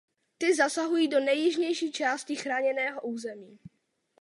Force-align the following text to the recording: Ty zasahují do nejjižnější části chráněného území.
Ty 0.39 0.53
zasahují 0.55 1.07
do 1.07 1.19
nejjižnější 1.19 1.91
části 1.91 2.35
chráněného 2.35 3.01
území. 3.01 3.59